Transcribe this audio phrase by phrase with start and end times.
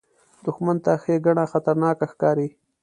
[0.45, 2.47] دښمن ته ښېګڼه خطرناکه ښکاري